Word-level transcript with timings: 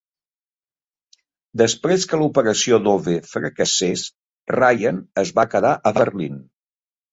Després 1.63 2.07
que 2.13 2.19
l'Operació 2.21 2.81
Dove 2.87 3.15
fracassés, 3.35 4.07
Ryan 4.57 5.05
es 5.27 5.37
va 5.41 5.49
quedar 5.55 5.77
a 5.91 5.95
Berlín. 6.03 6.45